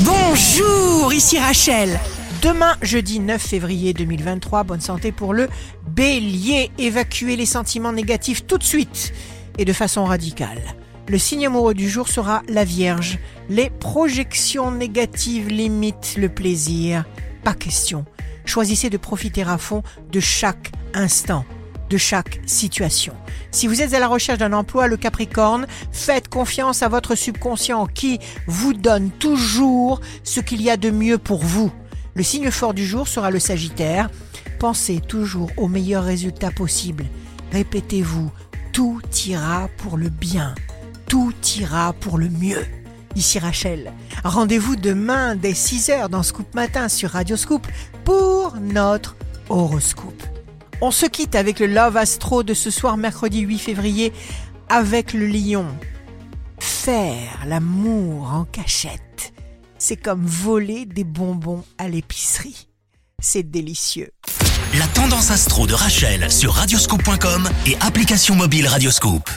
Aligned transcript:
Bonjour, 0.00 1.10
ici 1.14 1.38
Rachel. 1.38 1.98
Demain, 2.42 2.76
jeudi 2.82 3.18
9 3.18 3.40
février 3.40 3.94
2023, 3.94 4.62
bonne 4.64 4.80
santé 4.82 5.10
pour 5.10 5.32
le 5.32 5.48
bélier. 5.88 6.70
Évacuez 6.76 7.34
les 7.34 7.46
sentiments 7.46 7.94
négatifs 7.94 8.46
tout 8.46 8.58
de 8.58 8.62
suite 8.62 9.14
et 9.56 9.64
de 9.64 9.72
façon 9.72 10.04
radicale. 10.04 10.60
Le 11.08 11.16
signe 11.16 11.46
amoureux 11.46 11.72
du 11.72 11.88
jour 11.88 12.08
sera 12.08 12.42
la 12.46 12.64
Vierge. 12.64 13.18
Les 13.48 13.70
projections 13.70 14.70
négatives 14.70 15.48
limitent 15.48 16.16
le 16.18 16.28
plaisir. 16.28 17.06
Pas 17.42 17.54
question. 17.54 18.04
Choisissez 18.44 18.90
de 18.90 18.98
profiter 18.98 19.44
à 19.44 19.56
fond 19.56 19.82
de 20.12 20.20
chaque 20.20 20.72
instant 20.92 21.46
de 21.88 21.96
chaque 21.96 22.40
situation. 22.46 23.14
Si 23.50 23.66
vous 23.66 23.82
êtes 23.82 23.94
à 23.94 23.98
la 23.98 24.08
recherche 24.08 24.38
d'un 24.38 24.52
emploi, 24.52 24.88
le 24.88 24.96
Capricorne, 24.96 25.66
faites 25.92 26.28
confiance 26.28 26.82
à 26.82 26.88
votre 26.88 27.14
subconscient 27.14 27.86
qui 27.86 28.18
vous 28.46 28.74
donne 28.74 29.10
toujours 29.10 30.00
ce 30.24 30.40
qu'il 30.40 30.62
y 30.62 30.70
a 30.70 30.76
de 30.76 30.90
mieux 30.90 31.18
pour 31.18 31.42
vous. 31.42 31.72
Le 32.14 32.22
signe 32.22 32.50
fort 32.50 32.74
du 32.74 32.86
jour 32.86 33.08
sera 33.08 33.30
le 33.30 33.38
Sagittaire. 33.38 34.10
Pensez 34.58 35.00
toujours 35.00 35.50
au 35.56 35.68
meilleur 35.68 36.04
résultat 36.04 36.50
possible. 36.50 37.04
Répétez-vous, 37.52 38.30
tout 38.72 39.00
ira 39.26 39.68
pour 39.78 39.96
le 39.96 40.08
bien, 40.08 40.54
tout 41.06 41.32
ira 41.58 41.92
pour 41.92 42.18
le 42.18 42.28
mieux. 42.28 42.64
Ici 43.14 43.38
Rachel. 43.38 43.92
Rendez-vous 44.24 44.76
demain 44.76 45.36
dès 45.36 45.52
6h 45.52 46.08
dans 46.08 46.22
Scoop 46.22 46.54
Matin 46.54 46.88
sur 46.88 47.10
Radio 47.10 47.36
Scoop 47.36 47.66
pour 48.04 48.56
notre 48.60 49.16
horoscope. 49.48 50.35
On 50.82 50.90
se 50.90 51.06
quitte 51.06 51.34
avec 51.34 51.58
le 51.58 51.66
Love 51.66 51.96
Astro 51.96 52.42
de 52.42 52.52
ce 52.52 52.70
soir 52.70 52.96
mercredi 52.96 53.40
8 53.40 53.58
février 53.58 54.12
avec 54.68 55.14
le 55.14 55.26
lion. 55.26 55.66
Faire 56.58 57.44
l'amour 57.46 58.32
en 58.32 58.44
cachette, 58.44 59.32
c'est 59.78 59.96
comme 59.96 60.24
voler 60.24 60.84
des 60.84 61.04
bonbons 61.04 61.64
à 61.78 61.88
l'épicerie. 61.88 62.68
C'est 63.22 63.50
délicieux. 63.50 64.10
La 64.78 64.86
tendance 64.88 65.30
astro 65.30 65.66
de 65.66 65.72
Rachel 65.72 66.30
sur 66.30 66.52
radioscope.com 66.52 67.48
et 67.66 67.76
application 67.80 68.34
mobile 68.34 68.66
Radioscope. 68.66 69.30